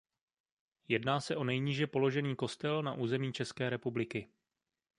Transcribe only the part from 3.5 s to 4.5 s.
republiky.